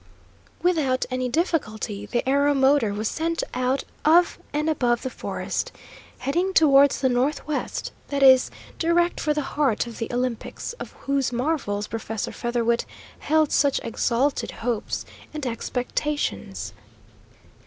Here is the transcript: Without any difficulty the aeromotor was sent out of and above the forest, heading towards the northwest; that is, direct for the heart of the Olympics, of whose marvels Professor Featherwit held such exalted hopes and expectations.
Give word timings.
Without 0.63 1.05
any 1.11 1.29
difficulty 1.29 2.07
the 2.07 2.23
aeromotor 2.25 2.91
was 2.91 3.07
sent 3.07 3.43
out 3.53 3.83
of 4.03 4.39
and 4.51 4.67
above 4.67 5.03
the 5.03 5.11
forest, 5.11 5.71
heading 6.17 6.55
towards 6.55 7.01
the 7.01 7.07
northwest; 7.07 7.91
that 8.07 8.23
is, 8.23 8.49
direct 8.79 9.19
for 9.19 9.31
the 9.31 9.43
heart 9.43 9.85
of 9.85 9.99
the 9.99 10.11
Olympics, 10.11 10.73
of 10.79 10.93
whose 11.01 11.31
marvels 11.31 11.85
Professor 11.85 12.31
Featherwit 12.31 12.83
held 13.19 13.51
such 13.51 13.79
exalted 13.83 14.49
hopes 14.49 15.05
and 15.35 15.45
expectations. 15.45 16.73